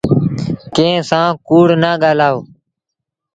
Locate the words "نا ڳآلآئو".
1.81-2.39